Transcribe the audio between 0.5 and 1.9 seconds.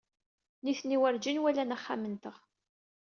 Nitni werǧin walan